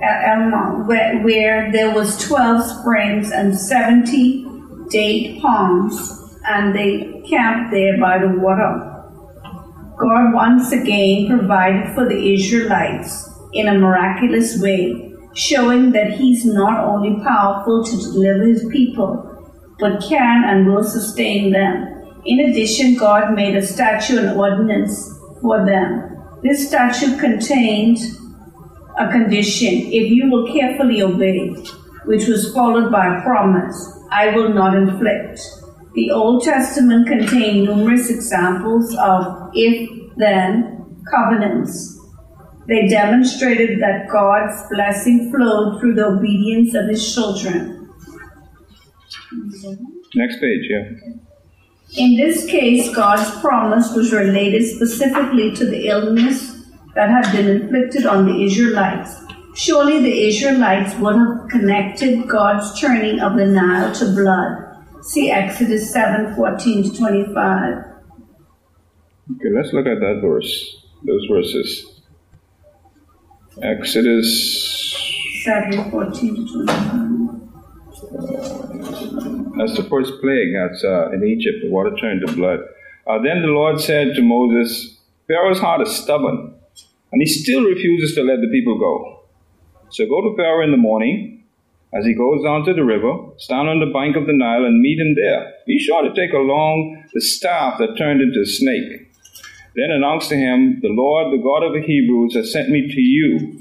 [0.00, 4.46] Elmah where, where there was twelve springs and seventy
[4.88, 8.92] date palms, and they camped there by the water.
[9.98, 15.05] God once again provided for the Israelites in a miraculous way
[15.36, 19.22] showing that he's not only powerful to deliver his people,
[19.78, 22.02] but can and will sustain them.
[22.24, 26.16] In addition, God made a statute and ordinance for them.
[26.42, 27.98] This statute contained
[28.98, 31.50] a condition if you will carefully obey,
[32.06, 35.40] which was followed by a promise I will not inflict.
[35.94, 41.95] The Old Testament contained numerous examples of if then covenants
[42.66, 47.90] they demonstrated that God's blessing flowed through the obedience of his children.
[50.14, 50.90] Next page, yeah.
[51.96, 58.06] In this case, God's promise was related specifically to the illness that had been inflicted
[58.06, 59.14] on the Israelites.
[59.54, 65.02] Surely the Israelites would have connected God's turning of the Nile to blood.
[65.02, 67.74] See Exodus 7 14 to 25.
[69.34, 71.95] Okay, let's look at that verse, those verses.
[73.62, 75.42] Exodus.
[75.44, 77.06] 7 14 to 25.
[79.56, 81.58] That's the first plague that's uh, in Egypt.
[81.62, 82.60] The water turned to blood.
[83.06, 86.54] Uh, then the Lord said to Moses, Pharaoh's heart is stubborn,
[87.12, 89.24] and he still refuses to let the people go.
[89.90, 91.44] So go to Pharaoh in the morning,
[91.94, 94.80] as he goes down to the river, stand on the bank of the Nile, and
[94.82, 95.52] meet him there.
[95.66, 99.15] Be sure to take along the staff that turned into a snake.
[99.76, 103.00] Then announced to him, The Lord, the God of the Hebrews, has sent me to
[103.00, 103.60] you.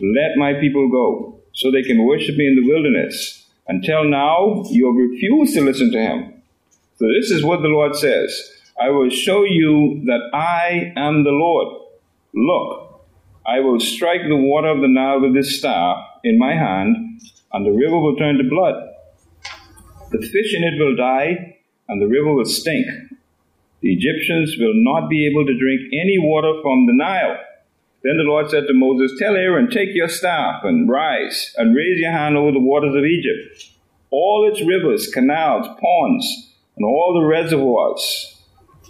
[0.00, 3.44] Let my people go, so they can worship me in the wilderness.
[3.66, 6.42] Until now, you have refused to listen to him.
[6.98, 11.30] So this is what the Lord says I will show you that I am the
[11.30, 11.82] Lord.
[12.32, 13.00] Look,
[13.46, 17.20] I will strike the water of the Nile with this staff in my hand,
[17.52, 18.74] and the river will turn to blood.
[20.12, 21.56] The fish in it will die,
[21.88, 22.86] and the river will stink.
[23.82, 27.36] The Egyptians will not be able to drink any water from the Nile.
[28.02, 32.00] Then the Lord said to Moses, Tell Aaron, take your staff and rise and raise
[32.00, 33.70] your hand over the waters of Egypt,
[34.10, 38.42] all its rivers, canals, ponds, and all the reservoirs.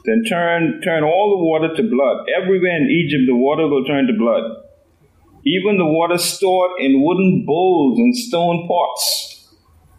[0.05, 2.26] Then turn, turn all the water to blood.
[2.41, 4.45] Everywhere in Egypt the water will turn to blood.
[5.45, 9.49] Even the water stored in wooden bowls and stone pots.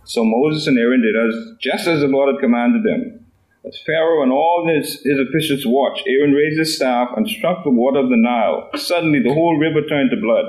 [0.05, 3.26] So Moses and Aaron did as just as the Lord had commanded them.
[3.67, 7.69] As Pharaoh and all his, his officials watched, Aaron raised his staff and struck the
[7.69, 8.69] water of the Nile.
[8.75, 10.45] Suddenly the whole river turned to blood.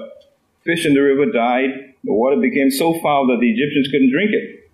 [0.64, 1.94] Fish in the river died.
[2.04, 4.70] The water became so foul that the Egyptians couldn't drink it.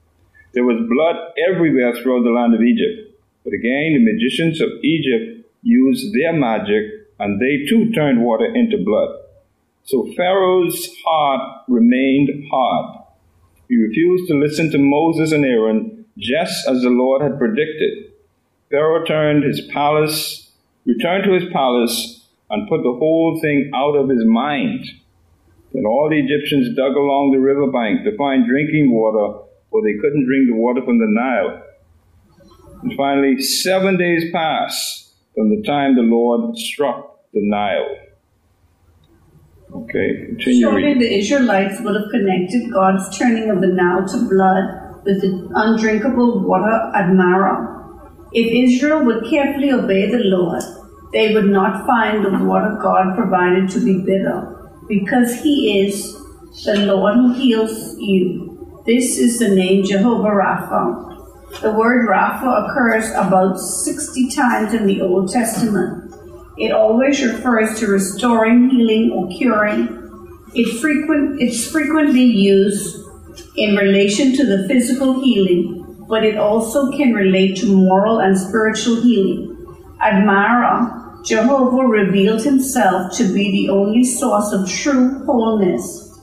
[0.52, 1.16] There was blood
[1.48, 3.16] everywhere throughout the land of Egypt.
[3.44, 6.84] But again, the magicians of Egypt used their magic,
[7.18, 9.08] and they too turned water into blood.
[9.84, 13.04] So Pharaoh's heart remained hard.
[13.68, 18.13] He refused to listen to Moses and Aaron, just as the Lord had predicted.
[18.74, 20.50] Pharaoh turned his palace,
[20.84, 24.84] returned to his palace, and put the whole thing out of his mind.
[25.72, 29.38] Then all the Egyptians dug along the riverbank to find drinking water,
[29.70, 31.62] for they couldn't drink the water from the Nile.
[32.82, 37.96] And finally, seven days passed from the time the Lord struck the Nile.
[39.72, 40.98] Okay, continue Surely reading.
[40.98, 46.40] the Israelites would have connected God's turning of the Nile to blood with the undrinkable
[46.40, 47.73] water at Marah.
[48.34, 50.62] If Israel would carefully obey the Lord,
[51.12, 56.12] they would not find the water God provided to be bitter, because He is
[56.64, 58.82] the Lord who heals you.
[58.86, 61.60] This is the name Jehovah Rapha.
[61.60, 66.12] The word Rapha occurs about 60 times in the Old Testament.
[66.58, 70.00] It always refers to restoring, healing, or curing.
[70.54, 72.96] It frequent, it's frequently used
[73.54, 75.73] in relation to the physical healing
[76.08, 79.50] but it also can relate to moral and spiritual healing.
[80.00, 86.20] At Marah, Jehovah revealed himself to be the only source of true wholeness.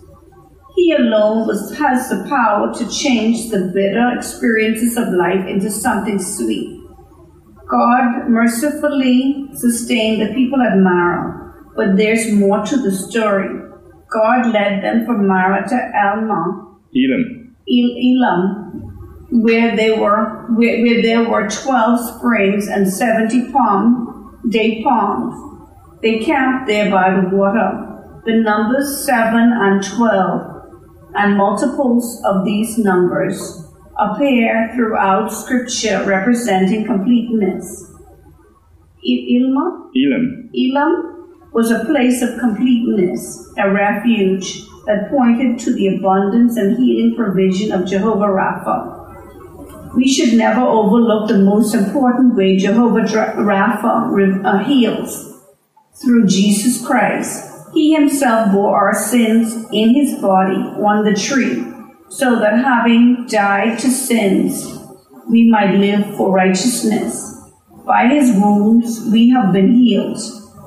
[0.76, 6.20] He alone was, has the power to change the bitter experiences of life into something
[6.20, 6.80] sweet.
[7.70, 13.50] God mercifully sustained the people at Marah, but there's more to the story.
[14.12, 17.56] God led them from Marah to Elma, Elam.
[17.70, 18.91] El- Elam,
[19.32, 25.36] where they were where, where there were 12 springs and 70 palm date palms.
[26.02, 27.88] They camped there by the water.
[28.26, 30.52] The numbers 7 and 12
[31.16, 33.68] and multiples of these numbers
[33.98, 37.92] appear throughout scripture representing completeness.
[39.04, 39.90] Ilma?
[39.96, 40.50] Elam.
[40.56, 47.16] Elam was a place of completeness, a refuge that pointed to the abundance and healing
[47.16, 49.01] provision of Jehovah Rapha.
[49.96, 55.34] We should never overlook the most important way Jehovah Rapha uh, heals
[56.02, 57.50] through Jesus Christ.
[57.74, 61.66] He himself bore our sins in his body on the tree,
[62.10, 64.80] so that having died to sins,
[65.30, 67.28] we might live for righteousness.
[67.86, 70.20] By his wounds we have been healed.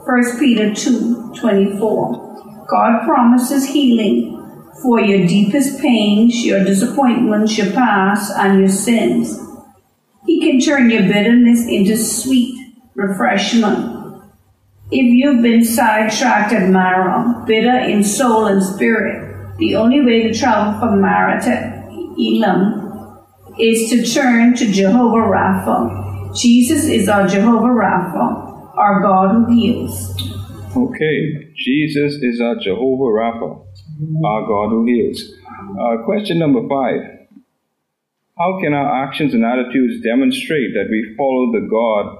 [0.04, 2.66] 1 Peter 2 24.
[2.68, 4.43] God promises healing
[4.84, 9.40] for your deepest pains, your disappointments, your past, and your sins.
[10.26, 14.22] He can turn your bitterness into sweet refreshment.
[14.90, 20.38] If you've been sidetracked at Marah, bitter in soul and spirit, the only way to
[20.38, 21.84] travel from Marah to
[22.20, 23.24] Elam
[23.58, 26.36] is to turn to Jehovah Rapha.
[26.36, 30.14] Jesus is our Jehovah Rapha, our God who heals.
[30.76, 33.64] Okay, Jesus is our Jehovah Rapha,
[34.24, 35.22] our God who heals.
[35.78, 37.28] Uh, question number five
[38.38, 42.18] How can our actions and attitudes demonstrate that we follow the God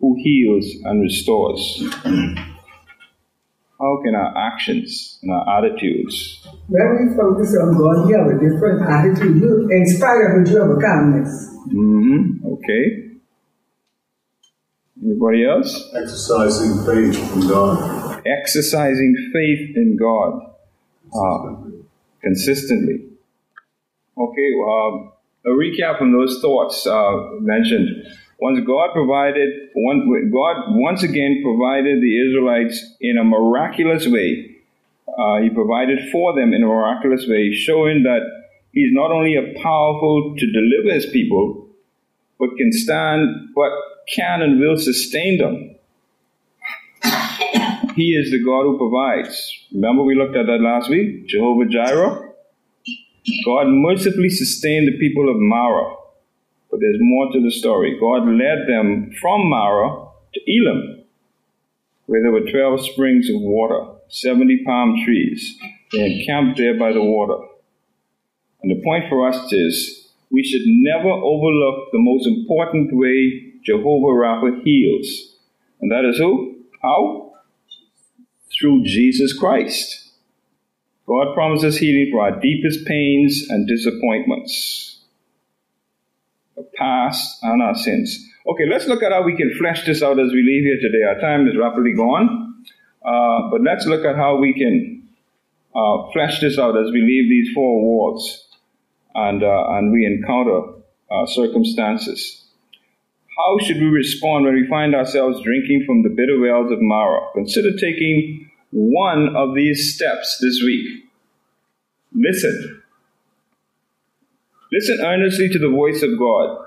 [0.00, 1.82] who heals and restores?
[3.80, 6.46] How can our actions and our attitudes?
[6.68, 9.42] When we focus on God, you have a different attitude.
[9.42, 11.50] You, in spite of it, you have a calmness.
[11.66, 12.46] Mm-hmm.
[12.46, 13.10] Okay.
[15.04, 15.90] Anybody else?
[15.96, 18.22] Exercising faith in God.
[18.24, 20.51] Exercising faith in God
[21.14, 21.54] uh,
[22.22, 23.04] consistently.
[24.18, 25.12] Okay, um,
[25.44, 27.88] a recap on those thoughts uh, mentioned.
[28.40, 34.56] Once God provided, one, God once again provided the Israelites in a miraculous way.
[35.06, 38.20] Uh, he provided for them in a miraculous way, showing that
[38.72, 41.68] He's not only a powerful to deliver His people,
[42.38, 43.70] but can stand, but
[44.08, 45.76] can and will sustain them.
[47.94, 49.36] He is the God who provides.
[49.72, 51.26] Remember we looked at that last week?
[51.26, 52.32] Jehovah Jireh?
[53.44, 55.96] God mercifully sustained the people of Marah.
[56.70, 57.98] But there's more to the story.
[58.00, 61.04] God led them from Marah to Elim,
[62.06, 65.58] where there were 12 springs of water, 70 palm trees.
[65.92, 67.46] They encamped there by the water.
[68.62, 74.16] And the point for us is we should never overlook the most important way Jehovah
[74.16, 75.36] Rapha heals.
[75.80, 76.64] And that is who?
[76.80, 77.31] How?
[78.62, 80.12] Through Jesus Christ.
[81.08, 85.00] God promises healing for our deepest pains and disappointments,
[86.56, 88.24] our past and our sins.
[88.46, 91.02] Okay, let's look at how we can flesh this out as we leave here today.
[91.02, 92.64] Our time is rapidly gone,
[93.04, 95.08] uh, but let's look at how we can
[95.74, 98.46] uh, flesh this out as we leave these four walls
[99.16, 100.60] and, uh, and we encounter
[101.10, 102.44] uh, circumstances.
[103.36, 107.26] How should we respond when we find ourselves drinking from the bitter wells of Marah?
[107.34, 111.04] Consider taking one of these steps this week.
[112.14, 112.82] Listen.
[114.72, 116.64] Listen earnestly to the voice of God.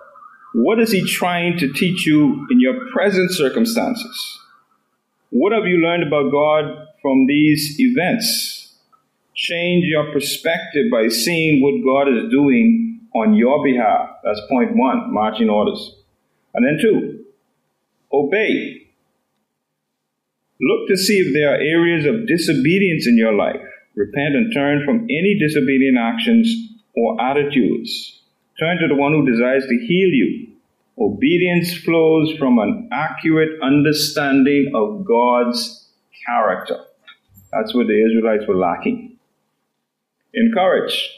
[0.53, 4.39] What is He trying to teach you in your present circumstances?
[5.31, 8.77] What have you learned about God from these events?
[9.33, 14.09] Change your perspective by seeing what God is doing on your behalf.
[14.23, 15.95] That's point one, marching orders.
[16.53, 17.25] And then two,
[18.13, 18.84] obey.
[20.61, 23.61] Look to see if there are areas of disobedience in your life.
[23.95, 26.47] Repent and turn from any disobedient actions
[26.95, 28.21] or attitudes.
[28.57, 30.47] Turn to the one who desires to heal you.
[30.97, 35.89] Obedience flows from an accurate understanding of God's
[36.25, 36.79] character.
[37.51, 39.17] That's what the Israelites were lacking.
[40.33, 41.09] Encourage.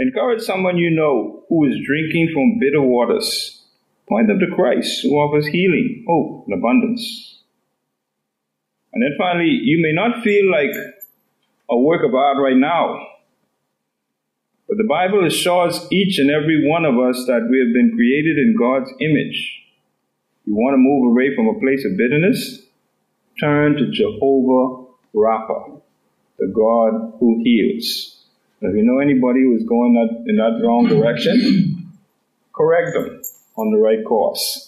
[0.00, 3.62] Encourage someone you know who is drinking from bitter waters.
[4.08, 7.33] Point them to Christ, who offers healing, hope, and abundance.
[8.94, 10.70] And then finally, you may not feel like
[11.68, 13.06] a work of art right now.
[14.68, 18.38] But the Bible assures each and every one of us that we have been created
[18.38, 19.62] in God's image.
[20.46, 22.62] You want to move away from a place of bitterness?
[23.40, 25.80] Turn to Jehovah Rapha,
[26.38, 28.24] the God who heals.
[28.60, 31.92] If you know anybody who is going in that wrong direction,
[32.54, 33.20] correct them
[33.56, 34.63] on the right course.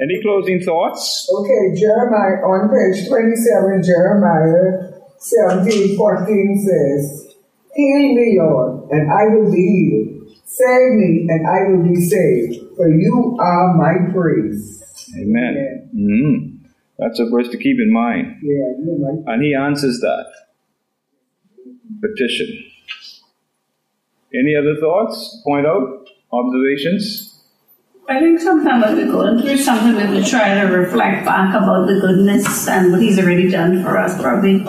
[0.00, 1.28] Any closing thoughts?
[1.32, 7.34] Okay, Jeremiah, on page 27, Jeremiah 17, 14 says,
[7.74, 10.36] Heal me, Lord, and I will be healed.
[10.44, 14.82] Save me, and I will be saved, for you are my praise.
[15.16, 15.90] Amen.
[15.94, 16.56] Mm-hmm.
[16.98, 18.36] That's a verse to keep in mind.
[18.42, 20.26] Yeah, And he answers that
[22.00, 22.64] petition.
[24.34, 25.40] Any other thoughts?
[25.46, 26.08] Point out?
[26.32, 27.27] Observations?
[28.10, 31.86] I think sometimes when we're going through something, we will try to reflect back about
[31.86, 34.18] the goodness and what He's already done for us.
[34.18, 34.64] Probably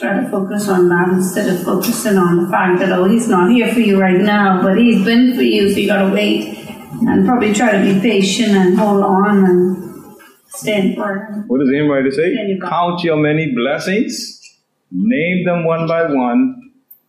[0.00, 3.52] try to focus on that instead of focusing on the fact that, oh, He's not
[3.52, 6.58] here for you right now, but He's been for you, so you gotta wait.
[7.06, 10.16] And probably try to be patient and hold on and
[10.48, 11.44] stand firm.
[11.46, 12.34] What does writer say?
[12.60, 14.40] Count your many blessings,
[14.90, 16.61] name them one by one,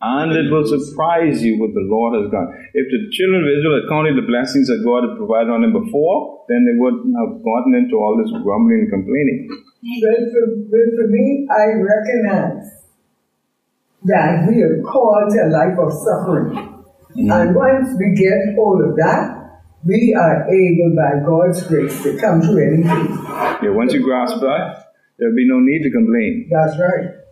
[0.04, 2.44] and it will surprise you what the Lord has done.
[2.76, 5.72] If the children of Israel had counted the blessings that God had provided on them
[5.72, 9.48] before, then they wouldn't have gotten into all this grumbling and complaining.
[9.48, 12.68] But for, but for me, I recognize
[14.04, 16.52] that we are called to a life of suffering.
[17.16, 17.32] Mm-hmm.
[17.32, 22.44] And once we get hold of that, we are able by God's grace to come
[22.44, 23.08] to anything.
[23.64, 26.50] Yeah, once you grasp that, there'll be no need to complain.
[26.52, 27.23] That's right.